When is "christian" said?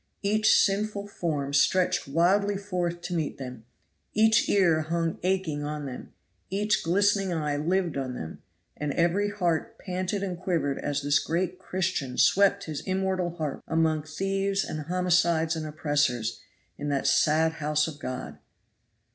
11.59-12.17